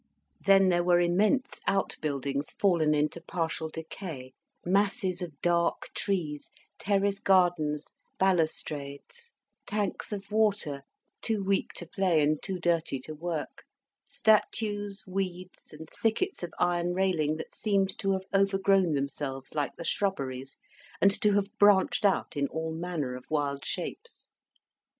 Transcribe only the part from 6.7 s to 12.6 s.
terrace gardens, balustrades; tanks of water, too weak to play and too